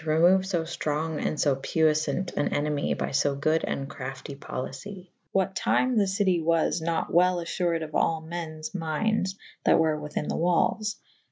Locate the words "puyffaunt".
1.61-2.35